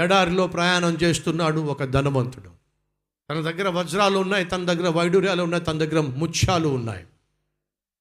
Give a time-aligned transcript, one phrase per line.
[0.00, 2.50] ఎడారిలో ప్రయాణం చేస్తున్నాడు ఒక ధనవంతుడు.
[3.30, 7.06] తన దగ్గర వజ్రాలు ఉన్నాయి తన దగ్గర వైడూర్యాలు ఉన్నాయి తన దగ్గర ముత్యాలు ఉన్నాయి.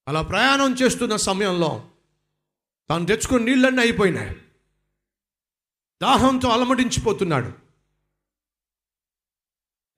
[0.08, 1.84] అలా ప్రయాణం చేస్తున్న సమయంలో
[2.90, 4.36] తాను తెచ్చుకున్న నీళ్ళన్నీ అయిపోయినాయి.
[6.02, 7.52] దాహంతో అలమటించిపోతున్నాడు.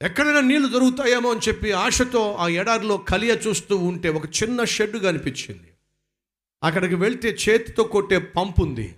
[0.01, 5.73] ఎక్కడైనా నీళ్ళు దొరుకుతాయేమో అని చెప్పి ఆశతో ఆ ఎడారిలో కలియ చూస్తూ ఉంటే ఒక చిన్న షెడ్ కనిపించింది.
[6.63, 8.95] అక్కడికి వెళ్తే చేతితో కొట్టే పంపు ఉంది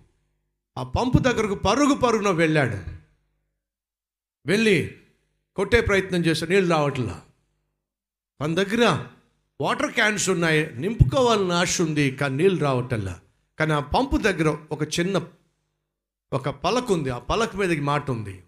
[0.78, 2.93] ఆ పంపు దగ్గరకు పరుగు పరుగున వెళ్ళాడు.
[4.46, 4.96] వెళ్ళి
[5.56, 7.22] కొట్టే ప్రయత్నం చేస్తే నీళ్ళు రావట్లా.
[8.42, 9.06] మన దగ్గర
[9.62, 10.76] వాటర్ క్యాన్స్ ఉన్నాయి.
[10.76, 13.20] నింపుకోవాలని ఆశ ఉంది కానీ నీళ్ళు రావటల్లా
[13.60, 15.28] కానీ ఆ పంపు దగ్గర ఒక చిన్న
[16.34, 17.10] ఒక పలక ఉంది.
[17.10, 18.44] ఆ పలక మీదకి మాట ఉంది.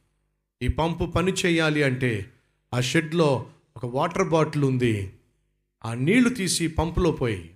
[0.62, 2.32] ఈ పంపు పని చేయాలి అంటే
[2.74, 5.14] ఆ షెడ్లో ఒక వాటర్ బాటిల్ ఉంది.
[5.86, 7.56] ఆ నీళ్ళు తీసి పంపులో పోయి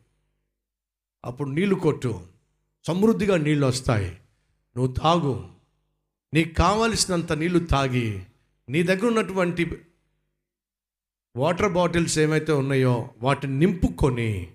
[1.26, 2.22] అప్పుడు నీళ్ళు కొట్టు.
[2.88, 4.18] సమృద్ధిగా నీళ్ళు వస్తాయి.
[4.78, 5.50] నువ్వు తాగు.
[6.34, 8.24] నీకు కావలసినంత నీళ్ళు తాగి
[8.70, 9.86] నీ దగ్గర ఉన్నటువంటి
[11.36, 14.54] వాటర్ బాటిల్స్ ఏమైతే ఉన్నాయో వాటిని నింపుకొని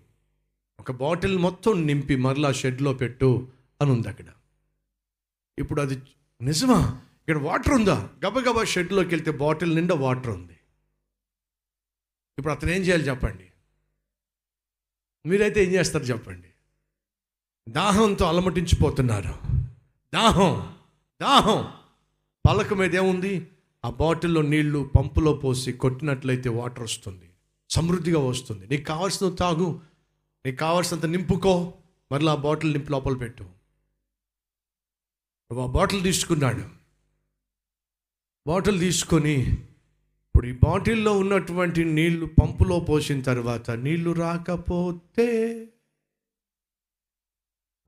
[0.81, 3.49] ఒక బాటిల్ మొత్తం నింపి మరలా షెడ్లో పెట్టు
[3.81, 4.25] అని ఉంది అక్కడ.
[5.59, 6.03] ఇప్పుడు అది
[6.43, 7.03] నిజమా?
[7.29, 8.11] ఇక్కడ వాటర్ ఉందా?
[8.27, 10.53] గబగబా షెడ్లోకి వెళ్తే బాటిల్ నిండా వాటర్ ఉంది.
[12.39, 13.53] ఇప్పుడు అతను ఏం చేయాలి చెప్పండి?
[15.27, 16.49] మీరైతే ఏం చేస్తారు చెప్పండి?
[17.69, 19.35] దాహంతో అలమటించిపోతున్నారు.
[20.15, 20.77] దాహం
[21.23, 21.73] దాహం.
[22.49, 23.51] పలక మీద ఏముంది?
[23.85, 27.31] ఆ బాటిల్లో నీళ్ళు పంపులో పోసి కొట్టినట్లయితే వాటర్ వస్తుంది.
[27.71, 28.67] సమృద్ధిగా వస్తుంది.
[28.67, 29.81] నీకు కావాల్సిన తాగు.
[30.47, 31.75] నీకు కావాల్సినంత నింపుకో.
[32.13, 33.45] మరలా ఆ బాటిల్ నింపు లోపల పెట్టు.
[35.61, 36.85] ఆ బాటిల్ తీసుకున్నాడు.
[38.47, 39.51] బాటిల్ తీసుకొని
[40.25, 45.29] ఇప్పుడు ఈ బాటిల్లో ఉన్నటువంటి నీళ్ళు పంపులో పోసిన తర్వాత నీళ్ళు రాకపోతే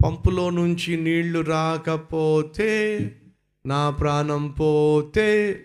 [0.04, 2.70] పంపులో నుంచి నీళ్ళు రాకపోతే
[3.66, 5.62] నా ప్రాణం పోతే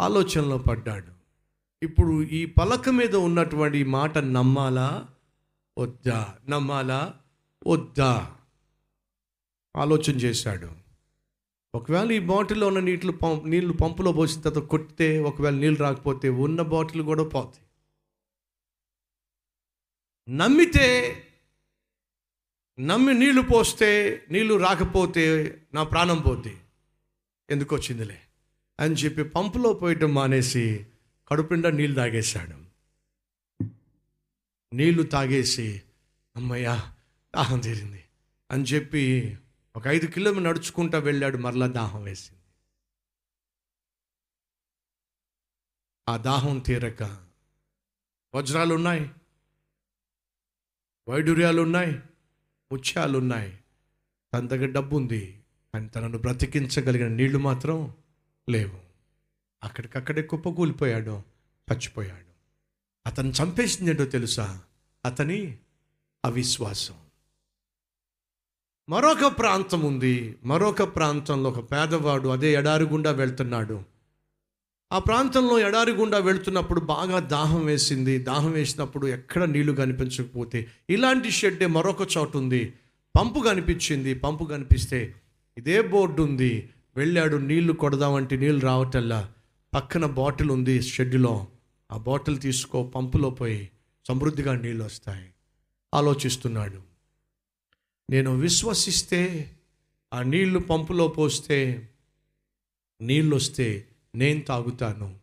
[0.00, 1.12] ఆలోచనలో పడ్డాడు.
[1.82, 5.08] ఇప్పుడు ఈ పలక మీద ఉన్నటువంటి మాట నమ్మాలా?
[5.78, 6.38] వద్దా?
[6.48, 7.14] నమ్మాలా?
[7.66, 8.36] వద్దా?
[9.76, 10.70] ఆలోచన చేశాడు.
[11.74, 16.62] ఒకవేళ ఈ బాటిల్లో ఉన్న నీటిలో పంప్ నీళ్ళు పంపులో పోసిన తర్వాత కొట్టితే ఒకవేళ నీళ్ళు రాకపోతే ఉన్న
[16.62, 17.66] బాటిల్ కూడా పోతాయి.
[20.36, 21.22] నమ్మితే
[22.80, 26.56] నమ్మి నీళ్ళు పోస్తే నీళ్ళు రాకపోతే నా ప్రాణం పోద్ది.
[27.50, 28.20] ఎందుకు వచ్చిందిలే?
[28.80, 30.86] అని చెప్పి పంపులో పోయటం మానేసి
[31.28, 32.56] కడుపుండా నీళ్ళు తాగేశాడు.
[34.72, 35.82] నీళ్ళు తాగేసి
[36.36, 36.94] అమ్మయ్యా
[37.36, 38.04] దాహం తీరింది
[38.50, 39.36] అని చెప్పి
[39.76, 41.36] ఒక ఐదు కిలోమీటర్ నడుచుకుంటా వెళ్ళాడు.
[41.36, 42.42] మరలా దాహం వేసింది.
[46.08, 47.02] ఆ దాహం తీరక
[48.34, 49.10] వజ్రాలు ఉన్నాయి
[51.08, 52.00] వైడూర్యాలు ఉన్నాయి
[52.72, 53.58] ముత్యాలు ఉన్నాయి
[54.34, 55.44] తన దగ్గర డబ్బు ఉంది
[55.74, 57.94] కానీ తనను బ్రతికించగలిగిన నీళ్ళు మాత్రం
[58.50, 58.78] లేవు.
[59.64, 61.22] అక్కడికక్కడే కుప్పకూలిపోయాడు
[61.72, 62.26] చచ్చిపోయాడు
[63.06, 64.60] అతను చంపేసింది ఏంటో తెలుసా?
[65.04, 65.58] అతని
[66.24, 66.94] అవిశ్వాసం.
[68.88, 70.36] మరొక ప్రాంతం ఉంది.
[70.44, 73.82] మరొక ప్రాంతంలో ఒక పేదవాడు అదే ఎడారి గుండా వెళ్తున్నాడు.
[74.92, 78.18] ఆ ప్రాంతంలో ఎడారి గుండా వెళ్తున్నప్పుడు బాగా దాహం వేసింది.
[78.18, 82.74] దాహం వేసినప్పుడు ఎక్కడ నీళ్ళు కనిపించకపోతే ఇలాంటి షెడ్డే మరొక చోటు ఉంది.
[83.18, 84.14] పంపు కనిపించింది.
[84.14, 85.14] పంపు కనిపిస్తే
[85.58, 86.70] ఇదే బోర్డు ఉంది.
[86.96, 89.32] వెళ్ళాడు నీళ్ళు కొడదామంటే నీళ్ళు రావటల్లా
[89.74, 91.46] పక్కన బాటిల్ ఉంది షెడ్లో
[91.92, 93.70] ఆ బాటిల్ తీసుకో పంపులో పోయి
[94.08, 95.30] సమృద్ధిగా నీళ్ళు వస్తాయి.
[95.94, 96.80] ఆలోచిస్తున్నాడు.
[98.10, 99.50] నేను విశ్వసిస్తే
[100.14, 101.88] ఆ నీళ్ళు పంపులో పోస్తే
[103.00, 105.14] నీళ్ళు వస్తే నేను తాగుతాను.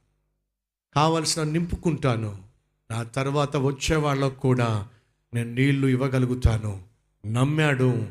[0.96, 2.44] కావలసిన నింపుకుంటాను.
[2.92, 4.88] నా తర్వాత వచ్చే వాళ్ళకు కూడా
[5.34, 6.84] నేను నీళ్ళు ఇవ్వగలుగుతాను.
[7.26, 8.08] నమ్మాడు.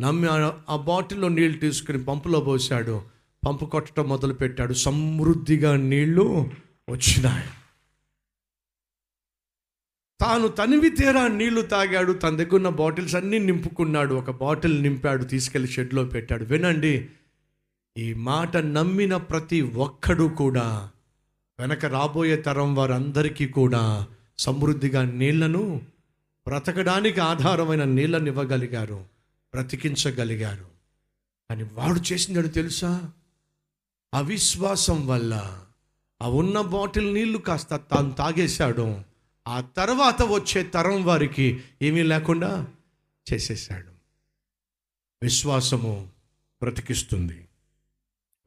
[0.00, 3.02] నమ్మి ఆ- బాటిల్లో నీళ్ళు తీసుకుని పంపులో పోసాడు
[3.46, 4.72] పంపు కొట్టడం మొదలుపెట్టాడు.
[4.72, 6.50] సమృద్ధిగా నీళ్ళు
[6.90, 7.48] వచ్చినాయి.
[10.20, 12.12] తాను తనివి తీరా నీళ్ళు తాగాడు.
[12.12, 14.14] తన దగ్గర ఉన్న బాటిల్స్ అన్నీ నింపుకున్నాడు.
[14.14, 15.24] ఒక బాటిల్ నింపాడు.
[15.24, 16.44] తీసుకెళ్ళి షెడ్లో పెట్టాడు.
[16.44, 17.08] వినండి
[17.98, 20.90] ఈ మాట నమ్మిన ప్రతి ఒక్కడు కూడా
[21.60, 24.06] వెనక రాబోయే తరం వారందరికీ కూడా
[24.38, 25.82] సమృద్ధిగా నీళ్ళను
[26.46, 29.13] బ్రతకడానికి ఆధారమైన నీళ్ళని ఇవ్వగలిగారు.
[29.54, 30.66] బ్రతికించగలిగారు
[31.50, 33.12] అని వాడు చేసిందని తెలుసా?
[34.14, 35.60] అవిశ్వాసం వల్ల
[36.22, 39.02] ఆ ఉన్న బాటిల్ నీళ్ళు కాస్త తాను తాగేశాడు.
[39.48, 42.66] ఆ తర్వాత వచ్చే తరం వారికి ఏమీ లేకుండా
[43.32, 43.90] చేసేసాడు
[45.22, 46.08] విశ్వాసము
[46.62, 47.48] బ్రతికిస్తుంది.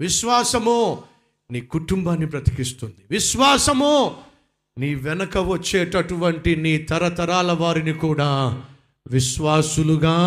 [0.01, 1.04] విశ్వాసము
[1.51, 3.06] నీ కుటుంబాన్ని బ్రతికిస్తుంది.
[3.12, 4.21] విశ్వాసము
[4.77, 8.63] నీ వెనక వచ్చేటటువంటి నీ తరతరాల వారిని కూడా
[9.07, 10.18] విశ్వాసులుగా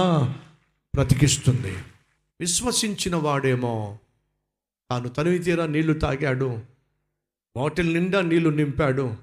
[0.95, 1.77] బ్రతికిస్తుంది.
[2.41, 3.99] విశ్వసించిన వాడేమో
[4.91, 6.63] తాను తనివి తీరా నీళ్ళు తాగాడు.
[7.57, 9.15] బాటిల్ నిండా నీళ్ళు నింపాడు.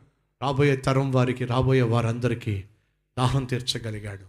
[0.42, 2.64] రాబోయే తరం వారికి రాబోయే వారందరికీ
[3.18, 4.26] దాహం తీర్చగలిగాడు.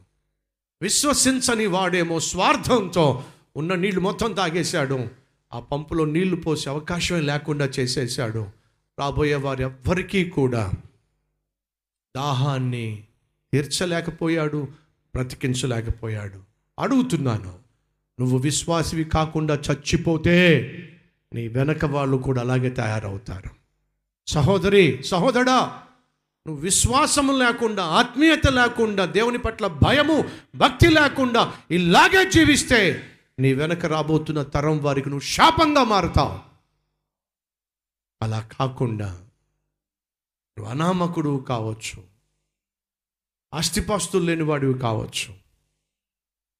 [0.82, 3.24] విశ్వసించని వాడేమో స్వార్థంతో
[3.56, 5.08] ఉన్న నీళ్ళు మొత్తం తాగేశాడు.
[5.52, 8.46] ఆ పంపులో నీళ్ళు పోసే అవకాశమే లేకుండా చేసేసాడు
[8.98, 10.72] రాబోయే వారు ఎవ్వరికీ కూడా
[12.16, 13.04] దాహాన్ని
[13.52, 14.68] తీర్చలేకపోయాడు
[15.14, 16.47] బ్రతికించలేకపోయాడు.
[16.78, 17.58] అడుగుతున్నాను.
[18.20, 20.60] నువ్వు విశ్వాసివి కాకుండా చచ్చిపోతే
[21.34, 23.50] నీ వెనక వాళ్ళు కూడా అలాగే తయారవుతారు.
[24.26, 25.82] సహోదరి సహోదరా
[26.46, 34.42] నువ్వు విశ్వాసము లేకుండా ఆత్మీయత లేకుండా దేవుని పట్ల భయము భక్తి లేకుండా ఇలాగే జీవిస్తే నీ వెనక రాబోతున్న
[34.42, 36.38] తరం వారికి నువ్వు శాపంగా మారుతావు.
[38.22, 39.12] అలా కాకుండా
[40.58, 42.02] నువ్వు అనామకుడు కావచ్చు.
[43.54, 45.47] ఆస్తిపాస్తులు లేనివాడివి కావచ్చు.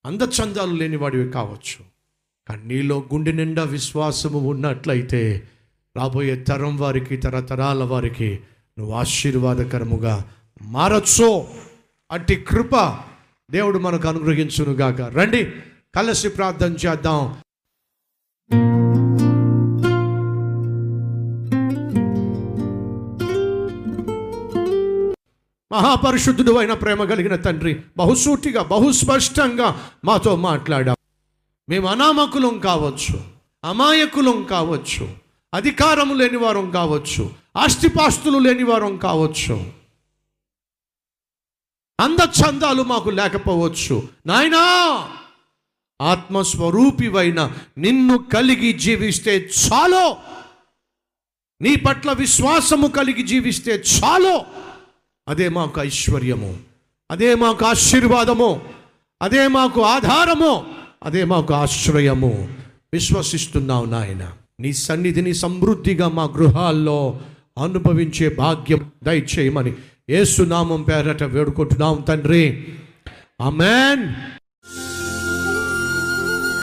[0.09, 1.85] అందచందాలు లేనివాడివి కావచ్చు.
[2.49, 5.43] కానీ నీలో గుండె నిండా విశ్వాసము ఉన్నట్లయితే
[5.97, 8.39] రాబోయే తరం వారికి తరతరాల వారికి
[8.79, 10.25] నువ్వు ఆశీర్వాదకరముగా
[10.63, 11.45] మారచ్చు.
[12.11, 12.99] అట్టి కృప
[13.51, 15.01] దేవుడు మనకు అనుగ్రహించునుగాక.
[15.01, 15.45] రండి
[15.95, 17.37] కలిసి ప్రార్థన చేద్దాం.
[25.79, 30.95] మహాపరిశుద్ధుడు అయిన ప్రేమ కలిగిన తండ్రి బహుసూటిగా బహుస్పష్టంగా మాతో మాట్లాడా.
[31.69, 33.21] మేము అనామకులం కావచ్చు
[33.65, 35.17] అమాయకులం కావచ్చు
[35.55, 39.73] అధికారము లేని వారం కావచ్చు ఆస్తిపాస్తులు లేని వారం కావచ్చు.
[42.01, 44.09] అందచందాలు మాకు లేకపోవచ్చు.
[44.27, 44.63] నాయనా
[46.03, 50.17] ఆత్మస్వరూపివైన నిన్ను కలిగి జీవిస్తే చాలో.
[51.61, 54.45] నీ పట్ల విశ్వాసము కలిగి జీవిస్తే చాలో.
[55.29, 56.59] అదే మాకు ఐశ్వర్యము.
[57.11, 58.61] అదే మాకు ఆశీర్వాదము.
[59.23, 60.67] అదే మాకు ఆధారము.
[61.03, 62.49] అదే మాకు ఆశ్రయము.
[62.93, 64.33] విశ్వసిస్తున్నావు నాయన.
[64.61, 67.21] నీ సన్నిధిని సమృద్ధిగా మా గృహాల్లో
[67.63, 69.75] అనుభవించే భాగ్యం దయచేయమని
[70.11, 72.69] ఏసునామం పేరట వేడుకుంటున్నాం తండ్రి.
[73.41, 74.15] అమెన్